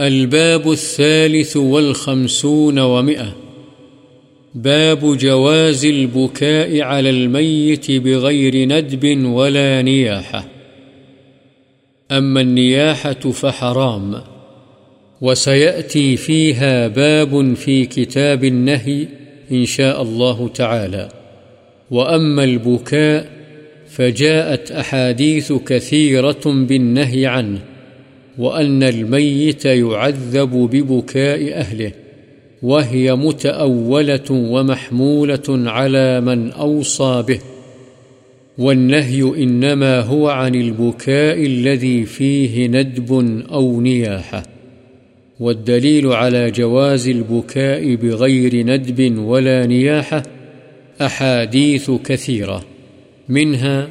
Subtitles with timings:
[0.00, 3.36] الباب الثالث والخمسون ومئة.
[4.54, 10.48] باب جواز البكاء على الميت بغير ندب ولا نياحة.
[12.10, 14.20] أما النياحة فحرام،
[15.20, 19.06] وسيأتي فيها باب في كتاب النهي
[19.52, 21.08] إن شاء الله تعالى.
[21.90, 23.28] وأما البكاء،
[23.88, 27.69] فجاءت أحاديث كثيرة بالنهي عنه.
[28.38, 31.92] وأن الميت يعذب ببكاء أهله،
[32.62, 37.40] وهي متأولة ومحمولة على من أوصى به،
[38.58, 44.42] والنهي إنما هو عن البكاء الذي فيه ندب أو نياحة،
[45.40, 50.22] والدليل على جواز البكاء بغير ندب ولا نياحة
[51.00, 52.64] أحاديث كثيرة،
[53.28, 53.90] منها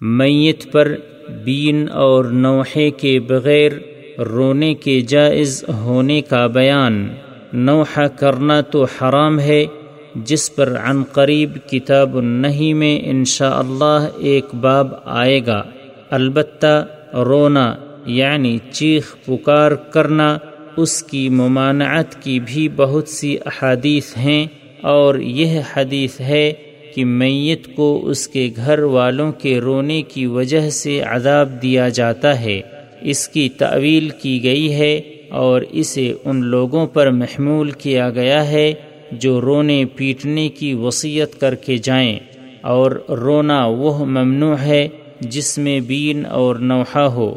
[0.00, 3.72] میت پر بین اور نوحے کے بغیر
[4.20, 7.08] رونے کے جائز ہونے کا بیان۔
[7.52, 9.66] نوحہ کرنا تو حرام ہے،
[10.14, 15.62] جس پر عن قریب کتاب النہی میں انشاء اللہ ایک باب آئے گا۔
[16.10, 17.74] البتہ رونا
[18.06, 20.38] یعنی چیخ پکار کرنا،
[20.76, 24.46] اس کی ممانعت کی بھی بہت سی احادیث ہیں
[24.80, 26.52] اور یہ حدیث ہے
[26.94, 32.40] کہ میت کو اس کے گھر والوں کے رونے کی وجہ سے عذاب دیا جاتا
[32.40, 32.60] ہے،
[33.00, 35.00] اس کی تعویل کی گئی ہے
[35.30, 38.72] اور اسے ان لوگوں پر محمول کیا گیا ہے
[39.12, 42.18] جو رونے پیٹنے کی وصیت کر کے جائیں۔
[42.60, 44.88] اور رونا وہ ممنوع ہے
[45.20, 47.34] جس میں بین اور نوحہ ہو،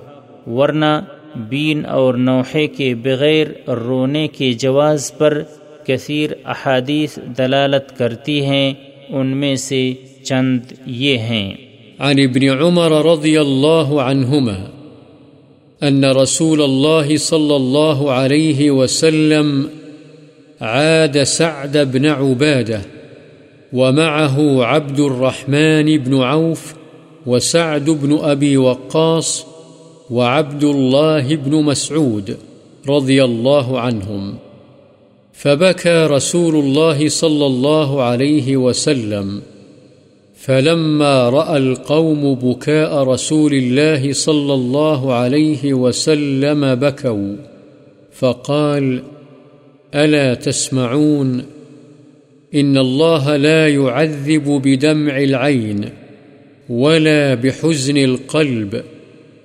[0.47, 1.01] ورنہ
[1.35, 5.43] بین اور نوحے کے بغیر رونے کے جواز پر
[5.87, 8.73] کثیر احادیث دلالت کرتی ہیں۔
[9.09, 11.53] ان میں سے چند یہ ہیں۔
[11.99, 14.67] عن ابن عمر رضي الله عنهما
[15.83, 19.67] أن رسول الله صلى الله عليه وسلم
[20.61, 22.81] عاد سعد بن عبادة
[23.73, 26.73] ومعه عبد الرحمن بن عوف
[27.25, 29.45] وسعد بن أبي وقاص
[30.09, 32.37] وعبد الله بن مسعود
[32.89, 34.37] رضي الله عنهم
[35.37, 39.41] فبكى رسول الله صلى الله عليه وسلم
[40.35, 47.35] فلما رأى القوم بكاء رسول الله صلى الله عليه وسلم بكوا
[48.11, 49.03] فقال،
[49.95, 51.43] ألا تسمعون؟
[52.55, 55.89] إن الله لا يعذب بدمع العين
[56.69, 58.83] ولا بحزن القلب،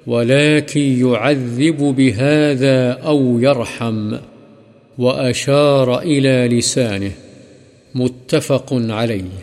[0.06, 4.16] ولكن يعذب بهذا أو يرحم.
[5.02, 7.10] وأشار إلى لسانه
[7.94, 9.40] متفق عليه.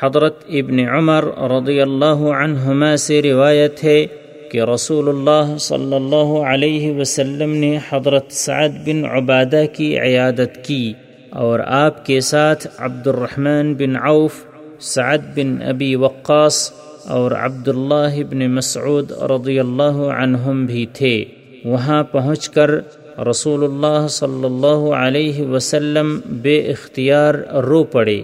[0.00, 4.06] حضرت ابن عمر رضی اللہ عنہما سے روایت ہے
[4.50, 10.92] کہ رسول اللہ صلی اللہ علیہ وسلم نے حضرت سعد بن عبادہ کی عیادت کی
[11.30, 14.32] اور آپ کے ساتھ عبد الرحمن بن عوف،
[14.80, 16.72] سعد بن ابی وقاص
[17.06, 21.24] اور عبداللہ بن مسعود رضی اللہ عنہم بھی تھے۔
[21.64, 22.70] وہاں پہنچ کر
[23.20, 28.20] رسول اللہ صلی اللہ علیہ وسلم بے اختیار رو پڑے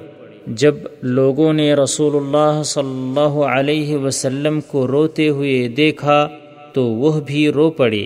[0.55, 6.27] جب لوگوں نے رسول اللہ صلی اللہ علیہ وسلم کو روتے ہوئے دیکھا
[6.75, 8.05] تو وہ بھی رو پڑے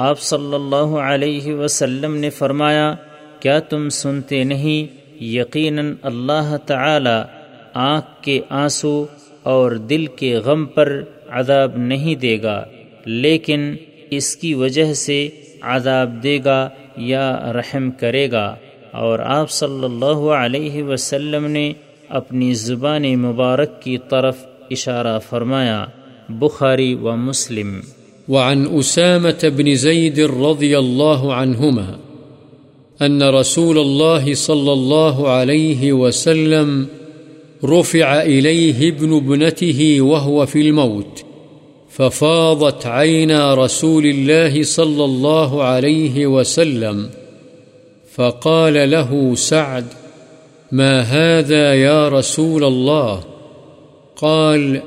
[0.00, 2.94] آپ صلی اللہ علیہ وسلم نے فرمایا
[3.40, 7.20] کیا تم سنتے نہیں یقیناً اللہ تعالی
[7.80, 9.04] آنکھ کے آنسو
[9.44, 11.00] اور دل کے غم پر
[11.30, 12.62] عذاب نہیں دے گا
[13.06, 13.74] لیکن
[14.10, 15.28] اس کی وجہ سے
[15.62, 18.54] عذاب دے گا یا رحم کرے گا۔
[18.92, 21.72] اور آپ صلی اللہ علیہ وسلم نے
[22.08, 24.36] اپنی زبان مبارک کی طرف
[24.70, 25.86] اشارہ فرمایا۔
[26.28, 27.80] بخاری و مسلم۔
[28.28, 31.92] وعن أسامة بن زيد رضي الله عنهما
[33.06, 36.84] أن رسول الله صلى الله عليه وسلم
[37.64, 41.29] رفع إليه ابن ابنته وهو في الموت۔
[42.00, 47.10] ففاضت عينا رسول الله صلى الله عليه وسلم
[48.14, 49.84] فقال له سعد،
[50.72, 53.24] ما هذا يا رسول الله؟
[54.16, 54.82] قال،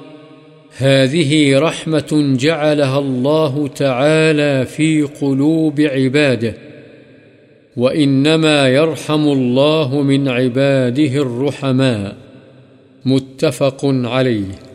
[0.78, 6.54] هذه رحمة جعلها الله تعالى في قلوب عباده،
[7.78, 12.16] وإنما يرحم الله من عباده الرحماء.
[13.06, 14.73] متفق عليه.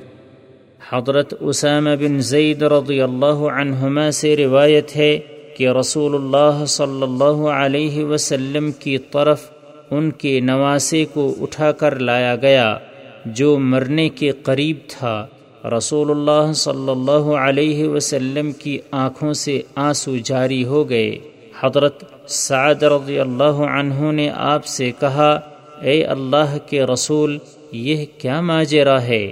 [0.93, 5.19] حضرت اسامہ بن زید رضی اللہ عنہما سے روایت ہے
[5.57, 9.51] کہ رسول اللہ صلی اللہ علیہ وسلم کی طرف
[9.91, 12.79] ان کے نواسے کو اٹھا کر لایا گیا،
[13.27, 15.27] جو مرنے کے قریب تھا۔
[15.65, 21.19] رسول اللہ صلی اللہ علیہ وسلم کی آنکھوں سے آنسو جاری ہو گئے۔
[21.61, 25.41] حضرت سعد رضی اللہ عنہ نے آپ سے کہا،
[25.83, 27.39] اے اللہ کے رسول،
[27.73, 29.31] یہ کیا ماجرا ہے؟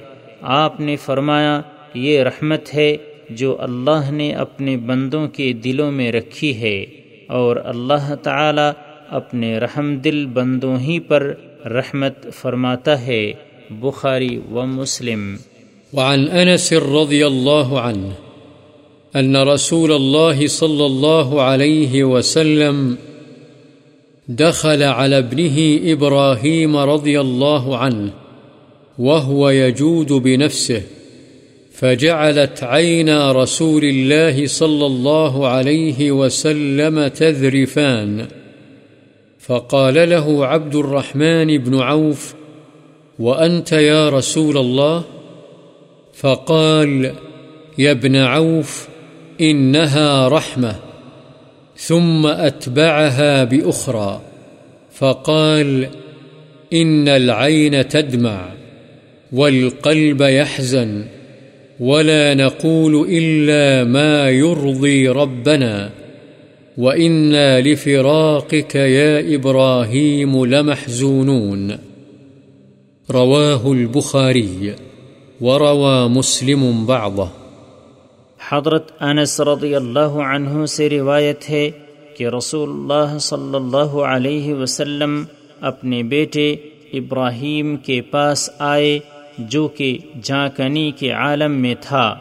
[0.48, 1.60] آپ نے فرمایا
[1.94, 2.96] یہ رحمت ہے
[3.30, 6.86] جو اللہ نے اپنے بندوں کے دلوں میں رکھی ہے
[7.28, 8.70] اور اللہ تعالی
[9.08, 11.34] اپنے رحم دل بندوں ہی پر
[11.66, 13.32] رحمت فرماتا ہے،
[13.70, 15.36] بخاری و مسلم۔
[15.92, 18.08] وعن أنس رضي الله عنه
[19.18, 22.94] أن رسول الله صلى الله عليه وسلم
[24.28, 25.58] دخل على ابنه
[25.94, 28.25] إبراهيم رضي الله عنه
[28.98, 30.82] وهو يجود بنفسه،
[31.72, 38.26] فجعلت عينا رسول الله صلى الله عليه وسلم تذرفان.
[39.40, 42.34] فقال له عبد الرحمن بن عوف،
[43.18, 45.04] وأنت يا رسول الله؟
[46.14, 47.12] فقال،
[47.78, 48.88] يا ابن عوف،
[49.40, 50.76] إنها رحمة،
[51.76, 54.20] ثم أتبعها بأخرى.
[54.92, 55.88] فقال،
[56.72, 58.48] إن العين تدمع.
[59.32, 61.04] والقلب يحزن
[61.80, 65.90] ولا نقول إلا ما يرضي ربنا
[66.76, 71.78] وإنا لفراقك يا إبراهيم لمحزونون
[73.08, 74.74] رواه البخاري
[75.40, 77.28] وروى مسلم بعضه
[78.40, 81.70] حضرت انس رضی اللہ عنہ سے روایت ہے
[82.16, 85.22] کہ رسول اللہ صلی اللہ علیہ وسلم
[85.70, 86.50] اپنے بیٹے
[86.94, 88.98] ابراہیم کے پاس آئے
[89.38, 92.14] جو کہ جانکنی کے عالم میں تھا۔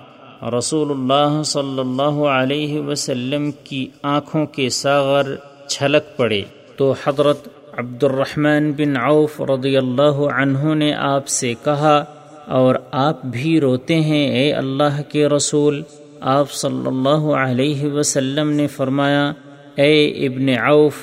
[0.58, 5.36] رسول اللہ صلی اللہ علیہ وسلم کی آنکھوں کے ساغر
[5.68, 6.42] چھلک پڑے۔
[6.76, 7.48] تو حضرت
[7.78, 12.04] عبد الرحمن بن عوف رضی اللہ عنہ نے آپ سے کہا،
[12.46, 15.84] اور آپ بھی روتے ہیں اے اللہ کے رسول۔
[16.22, 19.34] آپ صلی اللہ علیہ وسلم نے فرمایا،
[19.76, 20.96] اے ابن عوف،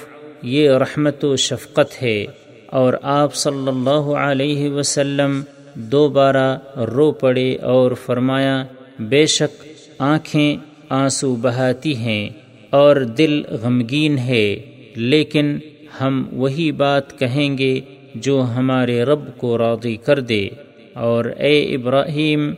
[0.43, 2.27] یہ رحمت و شفقت ہے۔
[2.67, 5.43] اور آپ صلی اللہ علیہ وسلم
[5.75, 8.65] دوبارہ رو پڑے اور فرمایا،
[8.99, 9.65] بے شک
[9.99, 10.57] آنکھیں
[10.89, 12.31] آنسو بہاتی ہیں
[12.71, 14.57] اور دل غمگین ہے،
[14.97, 15.59] لیکن
[16.01, 17.81] ہم وہی بات کہیں گے
[18.15, 20.49] جو ہمارے رب کو راضی کر دے۔
[20.93, 22.55] اور اے ابراہیم،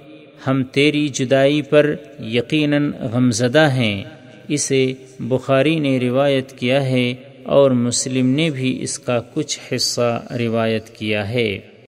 [0.47, 4.05] ہم تیری جدائی پر یقیناً غمزدہ ہیں۔
[4.49, 10.89] اسے بخاری نے روایت کیا ہے اور مسلم نے بھی اس کا کچھ حصہ روایت
[10.91, 11.59] کیا ہے۔